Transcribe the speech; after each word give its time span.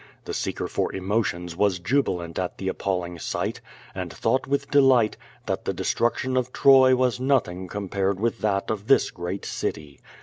The 0.25 0.33
seeker 0.33 0.67
for 0.67 0.91
emotions 0.95 1.55
was 1.55 1.77
jubilant 1.77 2.39
at 2.39 2.57
the 2.57 2.69
appalling 2.69 3.19
sight, 3.19 3.61
and 3.93 4.11
thought 4.11 4.47
with 4.47 4.71
delight, 4.71 5.15
that 5.45 5.65
the 5.65 5.73
destruction 5.75 6.35
of 6.35 6.51
Troy 6.51 6.95
was 6.95 7.19
nothing 7.19 7.67
compared 7.67 8.19
with 8.19 8.39
that 8.39 8.71
of 8.71 8.87
this 8.87 9.11
great 9.11 9.45
city. 9.45 9.99